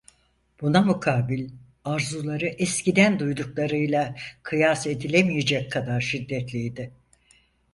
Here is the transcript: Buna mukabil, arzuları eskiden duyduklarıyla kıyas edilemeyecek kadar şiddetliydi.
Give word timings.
Buna 0.61 0.81
mukabil, 0.81 1.49
arzuları 1.85 2.45
eskiden 2.47 3.19
duyduklarıyla 3.19 4.15
kıyas 4.43 4.87
edilemeyecek 4.87 5.71
kadar 5.71 6.01
şiddetliydi. 6.01 6.91